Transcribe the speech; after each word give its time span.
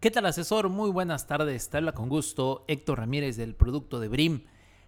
¿Qué 0.00 0.12
tal 0.12 0.26
asesor? 0.26 0.68
Muy 0.68 0.90
buenas 0.90 1.26
tardes. 1.26 1.70
Te 1.70 1.76
habla 1.76 1.90
con 1.90 2.08
gusto 2.08 2.64
Héctor 2.68 3.00
Ramírez 3.00 3.36
del 3.36 3.56
producto 3.56 3.98
de 3.98 4.06
Brim. 4.06 4.44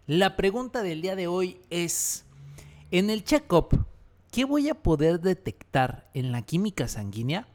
La 0.07 0.37
pregunta 0.37 0.85
del 0.85 1.03
día 1.03 1.17
de 1.17 1.27
hoy 1.27 1.61
es, 1.69 2.27
en 2.93 3.11
el 3.11 3.25
check-up, 3.25 3.87
¿qué 4.31 4.45
voy 4.45 4.69
a 4.69 4.85
poder 4.85 5.21
detectar 5.21 6.09
en 6.15 6.31
la 6.31 6.43
química 6.43 6.87
sanguínea? 6.87 7.49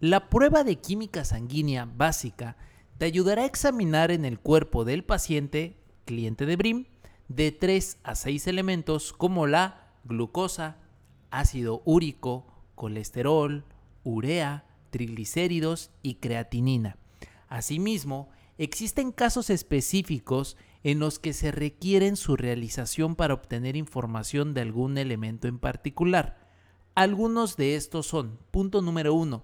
La 0.00 0.28
prueba 0.28 0.64
de 0.64 0.76
química 0.80 1.24
sanguínea 1.24 1.88
básica 1.96 2.58
te 2.98 3.06
ayudará 3.06 3.44
a 3.44 3.46
examinar 3.46 4.10
en 4.10 4.26
el 4.26 4.38
cuerpo 4.38 4.84
del 4.84 5.02
paciente, 5.02 5.78
cliente 6.04 6.44
de 6.44 6.56
Brim, 6.56 6.84
de 7.28 7.52
3 7.52 8.00
a 8.02 8.14
6 8.14 8.48
elementos 8.48 9.14
como 9.14 9.46
la 9.46 9.94
glucosa, 10.04 10.76
ácido 11.30 11.80
úrico, 11.86 12.52
colesterol, 12.74 13.64
urea, 14.04 14.66
triglicéridos 14.92 15.90
y 16.02 16.14
creatinina. 16.14 16.96
Asimismo, 17.48 18.28
existen 18.58 19.10
casos 19.10 19.50
específicos 19.50 20.56
en 20.84 21.00
los 21.00 21.18
que 21.18 21.32
se 21.32 21.50
requieren 21.50 22.16
su 22.16 22.36
realización 22.36 23.16
para 23.16 23.34
obtener 23.34 23.74
información 23.74 24.54
de 24.54 24.60
algún 24.60 24.98
elemento 24.98 25.48
en 25.48 25.58
particular. 25.58 26.38
Algunos 26.94 27.56
de 27.56 27.74
estos 27.74 28.06
son, 28.06 28.38
punto 28.52 28.82
número 28.82 29.14
uno, 29.14 29.42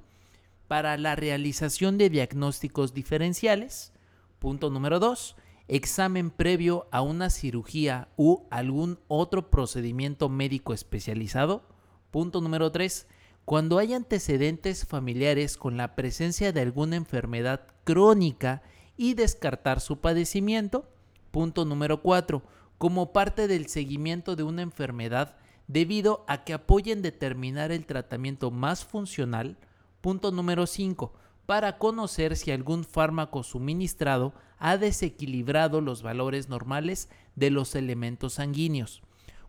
para 0.69 0.97
la 0.97 1.17
realización 1.17 1.97
de 1.97 2.11
diagnósticos 2.11 2.93
diferenciales. 2.93 3.93
Punto 4.39 4.71
número 4.71 5.01
dos, 5.01 5.35
examen 5.67 6.31
previo 6.31 6.89
a 6.91 7.01
una 7.03 7.31
cirugía 7.31 8.09
u 8.17 8.43
algún 8.51 8.99
otro 9.09 9.51
procedimiento 9.51 10.29
médico 10.29 10.75
especializado. 10.75 11.67
Punto 12.11 12.41
número 12.41 12.71
tres, 12.71 13.07
cuando 13.49 13.79
hay 13.79 13.95
antecedentes 13.95 14.85
familiares 14.85 15.57
con 15.57 15.79
la 15.79 15.95
presencia 15.95 16.53
de 16.53 16.61
alguna 16.61 16.97
enfermedad 16.97 17.63
crónica 17.85 18.61
y 18.99 19.15
descartar 19.15 19.81
su 19.81 20.01
padecimiento. 20.01 20.85
Punto 21.31 21.65
número 21.65 22.03
4. 22.03 22.43
Como 22.77 23.15
parte 23.15 23.49
del 23.49 23.69
seguimiento 23.69 24.37
de 24.37 24.43
una 24.43 24.61
enfermedad 24.61 25.35
debido 25.67 26.27
a 26.29 26.45
que 26.45 26.53
apoyen 26.53 27.01
determinar 27.01 27.73
el 27.73 27.87
tratamiento 27.87 28.51
más 28.51 28.85
funcional. 28.85 29.57
Punto 30.03 30.31
número 30.31 30.67
5. 30.67 31.15
Para 31.47 31.79
conocer 31.79 32.37
si 32.37 32.51
algún 32.51 32.85
fármaco 32.85 33.43
suministrado 33.45 34.35
ha 34.59 34.77
desequilibrado 34.77 35.81
los 35.81 36.03
valores 36.03 36.51
normales 36.51 37.09
de 37.35 37.49
los 37.49 37.75
elementos 37.75 38.35
sanguíneos. 38.35 39.01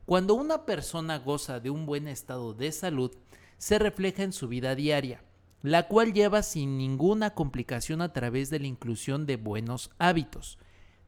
Cuando 0.06 0.36
una 0.36 0.66
persona 0.66 1.20
goza 1.20 1.60
de 1.60 1.70
un 1.70 1.86
buen 1.86 2.08
estado 2.08 2.54
de 2.54 2.72
salud, 2.72 3.12
se 3.60 3.78
refleja 3.78 4.24
en 4.24 4.34
su 4.34 4.48
vida 4.48 4.74
diaria, 4.74 5.22
la 5.62 5.88
cual 5.88 6.14
lleva 6.14 6.42
sin 6.42 6.78
ninguna 6.78 7.36
complicación 7.36 8.02
a 8.02 8.14
través 8.14 8.50
de 8.50 8.60
la 8.60 8.68
inclusión 8.68 9.26
de 9.28 9.36
buenos 9.36 9.92
hábitos, 10.00 10.58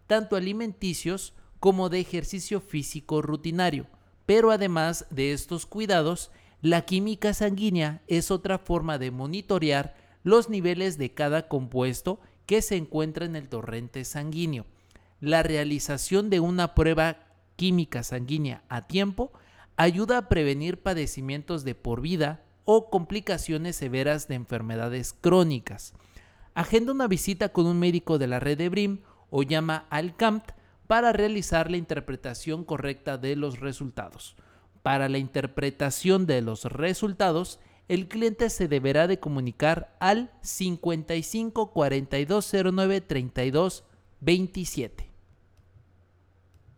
tanto 0.05 0.35
alimenticios 0.35 1.33
como 1.59 1.89
de 1.89 2.01
ejercicio 2.01 2.59
físico 2.59 3.21
rutinario. 3.21 3.87
Pero 4.25 4.51
además 4.51 5.07
de 5.09 5.31
estos 5.31 5.65
cuidados, 5.65 6.29
la 6.61 6.81
química 6.81 7.33
sanguínea 7.33 8.01
es 8.07 8.29
otra 8.29 8.59
forma 8.59 8.97
de 8.97 9.09
monitorear 9.09 9.95
los 10.23 10.49
niveles 10.49 10.97
de 10.97 11.13
cada 11.13 11.47
compuesto 11.47 12.19
que 12.45 12.61
se 12.61 12.75
encuentra 12.75 13.25
en 13.25 13.35
el 13.35 13.47
torrente 13.47 14.03
sanguíneo. 14.03 14.65
La 15.21 15.41
realización 15.41 16.29
de 16.29 16.41
una 16.41 16.75
prueba 16.75 17.17
química 17.55 18.03
sanguínea 18.03 18.63
a 18.67 18.87
tiempo 18.87 19.31
ayuda 19.81 20.19
a 20.19 20.29
prevenir 20.29 20.83
padecimientos 20.83 21.63
de 21.63 21.73
por 21.73 22.01
vida 22.01 22.43
o 22.65 22.91
complicaciones 22.91 23.75
severas 23.75 24.27
de 24.27 24.35
enfermedades 24.35 25.11
crónicas. 25.19 25.93
Agenda 26.53 26.91
una 26.91 27.07
visita 27.07 27.49
con 27.49 27.65
un 27.65 27.79
médico 27.79 28.19
de 28.19 28.27
la 28.27 28.39
red 28.39 28.59
de 28.59 28.69
BRIM 28.69 28.99
o 29.31 29.41
llama 29.41 29.87
al 29.89 30.15
CAMT 30.15 30.51
para 30.85 31.13
realizar 31.13 31.71
la 31.71 31.77
interpretación 31.77 32.63
correcta 32.63 33.17
de 33.17 33.35
los 33.35 33.59
resultados. 33.59 34.35
Para 34.83 35.09
la 35.09 35.17
interpretación 35.17 36.27
de 36.27 36.41
los 36.41 36.65
resultados, 36.65 37.59
el 37.87 38.07
cliente 38.07 38.51
se 38.51 38.67
deberá 38.67 39.07
de 39.07 39.19
comunicar 39.19 39.97
al 39.99 40.31
55 40.41 41.71
42 41.71 42.53
09 42.71 43.01
32 43.01 43.83
27. 44.19 45.10